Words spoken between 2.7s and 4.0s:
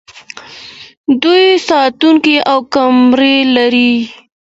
کمرې لري.